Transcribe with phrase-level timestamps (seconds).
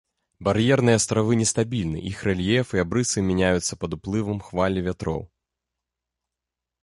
[0.45, 5.21] Бар'ерныя астравы не стабільны, іх рэльеф і абрысы мяняюцца пад уплывам хваль і вятроў.